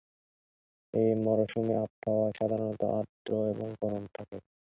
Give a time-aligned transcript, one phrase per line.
[0.93, 4.37] এই মরসুমে আবহাওয়া সাধারণত আর্দ্র এবং গরম থাকে।